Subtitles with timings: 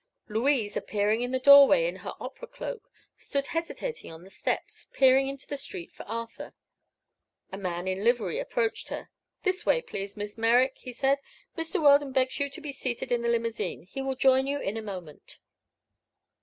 [0.27, 5.27] Louise, appearing in the doorway in her opera cloak, stood hesitating on the steps, peering
[5.27, 6.55] into the street for Arthur.
[7.51, 9.11] A man in livery approached her.
[9.43, 11.19] "This way, please, Miss Merrick," he said.
[11.55, 11.79] "Mr.
[11.79, 13.83] Weldon begs you to be seated in the limousine.
[13.83, 15.37] He will join you in a moment."